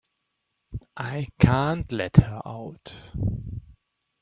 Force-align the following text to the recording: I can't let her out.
I 0.97 1.27
can't 1.37 1.91
let 1.91 2.15
her 2.15 2.41
out. 2.43 2.91